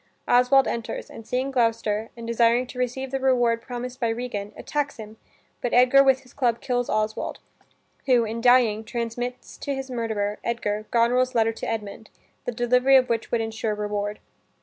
[0.27, 4.97] Oswald enters, and seeing Gloucester, and desiring to receive the reward promised by Regan, attacks
[4.97, 5.17] him,
[5.61, 7.37] but Edgar with his club kills Oswald,
[8.07, 12.09] who, in dying, transmits to his murderer, Edgar, Goneril's letter to Edmund,
[12.45, 14.17] the delivery of which would insure reward.